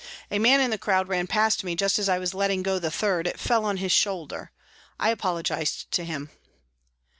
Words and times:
A 0.31 0.39
man 0.39 0.59
hi 0.59 0.67
the 0.67 0.79
crowd 0.79 1.07
ran 1.07 1.27
past 1.27 1.63
me 1.63 1.75
just 1.75 1.99
as 1.99 2.09
I 2.09 2.17
was 2.17 2.33
letting 2.33 2.63
go 2.63 2.79
the 2.79 2.89
third 2.89 3.27
it 3.27 3.39
fell 3.39 3.63
on 3.65 3.77
his 3.77 3.91
shoulder; 3.91 4.51
I 4.99 5.11
apologised 5.11 5.91
to 5.91 6.03
him." 6.03 6.31